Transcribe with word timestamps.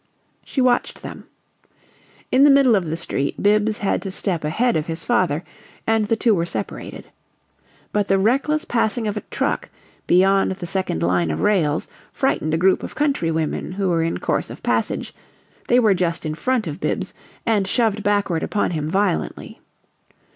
She 0.43 0.61
watched 0.61 1.03
them. 1.03 1.25
In 2.31 2.43
the 2.43 2.49
middle 2.49 2.75
of 2.75 2.87
the 2.87 2.97
street 2.97 3.35
Bibbs 3.43 3.77
had 3.77 4.01
to 4.01 4.09
step 4.09 4.43
ahead 4.43 4.75
of 4.75 4.87
his 4.87 5.05
father, 5.05 5.43
and 5.85 6.05
the 6.05 6.15
two 6.15 6.33
were 6.33 6.43
separated. 6.47 7.11
But 7.93 8.07
the 8.07 8.17
reckless 8.17 8.65
passing 8.65 9.07
of 9.07 9.15
a 9.15 9.21
truck, 9.29 9.69
beyond 10.07 10.53
the 10.53 10.65
second 10.65 11.03
line 11.03 11.29
of 11.29 11.41
rails, 11.41 11.87
frightened 12.11 12.55
a 12.55 12.57
group 12.57 12.81
of 12.81 12.95
country 12.95 13.29
women 13.29 13.73
who 13.73 13.89
were 13.89 14.01
in 14.01 14.17
course 14.17 14.49
of 14.49 14.63
passage; 14.63 15.13
they 15.67 15.79
were 15.79 15.93
just 15.93 16.25
in 16.25 16.33
front 16.33 16.65
of 16.65 16.79
Bibbs, 16.79 17.13
and 17.45 17.67
shoved 17.67 18.01
backward 18.01 18.41
upon 18.41 18.71
him 18.71 18.89
violently. 18.89 19.61